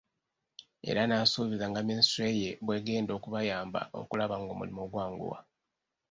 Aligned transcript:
Era 0.89 1.01
n'asuubiza 1.05 1.65
nga 1.69 1.79
minisitule 1.87 2.29
ye 2.41 2.51
bw'egenda 2.65 3.11
okubayamba 3.17 3.81
okulaba 3.99 4.35
ng'omulimu 4.41 4.83
gwanguwa. 4.91 5.39